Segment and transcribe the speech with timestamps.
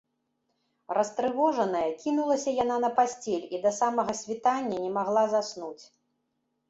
[0.97, 5.83] Растрывожаная, кінулася яна на пасцель і да самага світання не магла заснуць.